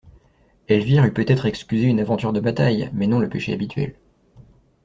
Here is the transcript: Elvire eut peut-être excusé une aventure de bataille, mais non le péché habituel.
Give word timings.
Elvire 0.67 1.05
eut 1.05 1.13
peut-être 1.13 1.45
excusé 1.45 1.85
une 1.85 1.99
aventure 1.99 2.33
de 2.33 2.39
bataille, 2.39 2.89
mais 2.91 3.05
non 3.05 3.19
le 3.19 3.29
péché 3.29 3.53
habituel. 3.53 3.93